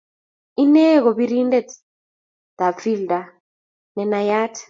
[0.63, 1.69] Inee ko birindet
[2.65, 3.19] ab fidla
[3.95, 4.55] ne naiyat